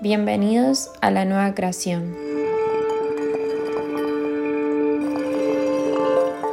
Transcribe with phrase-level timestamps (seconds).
[0.00, 2.14] Bienvenidos a la nueva creación.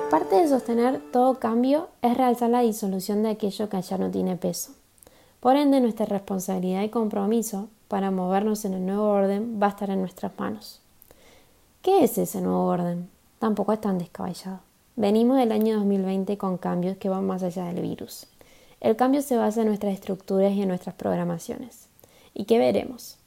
[0.10, 4.36] Parte de sostener todo cambio es realzar la disolución de aquello que ya no tiene
[4.36, 4.72] peso.
[5.42, 9.92] Por ende, nuestra responsabilidad y compromiso para movernos en el nuevo orden va a estar
[9.92, 10.82] en nuestras manos.
[11.84, 13.10] ¿Qué es ese nuevo orden?
[13.38, 14.62] Tampoco es tan descabellado.
[14.96, 18.26] Venimos del año 2020 con cambios que van más allá del virus.
[18.82, 21.90] El cambio se basa en nuestras estructuras y en nuestras programaciones.
[22.34, 23.20] ¿Y qué veremos?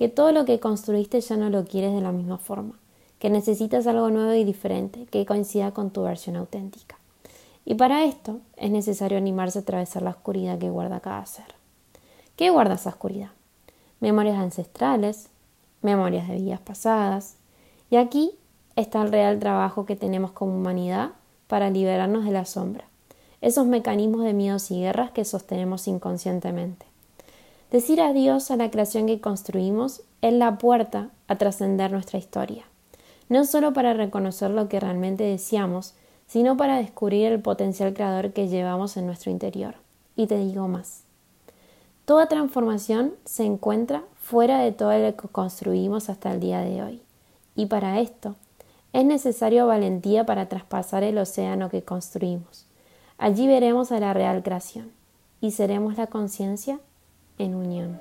[0.00, 2.72] Que todo lo que construiste ya no lo quieres de la misma forma,
[3.18, 6.96] que necesitas algo nuevo y diferente que coincida con tu versión auténtica.
[7.66, 11.44] Y para esto es necesario animarse a atravesar la oscuridad que guarda cada ser.
[12.36, 13.28] ¿Qué guarda esa oscuridad?
[14.00, 15.28] Memorias ancestrales,
[15.82, 17.34] memorias de vidas pasadas,
[17.90, 18.30] y aquí
[18.76, 21.10] está el real trabajo que tenemos como humanidad
[21.46, 22.86] para liberarnos de la sombra,
[23.42, 26.89] esos mecanismos de miedos y guerras que sostenemos inconscientemente.
[27.70, 32.64] Decir adiós a la creación que construimos es la puerta a trascender nuestra historia,
[33.28, 35.94] no solo para reconocer lo que realmente deseamos,
[36.26, 39.76] sino para descubrir el potencial creador que llevamos en nuestro interior.
[40.16, 41.04] Y te digo más.
[42.06, 47.02] Toda transformación se encuentra fuera de todo lo que construimos hasta el día de hoy.
[47.54, 48.34] Y para esto
[48.92, 52.66] es necesario valentía para traspasar el océano que construimos.
[53.16, 54.90] Allí veremos a la real creación
[55.40, 56.80] y seremos la conciencia
[57.40, 58.00] en unión.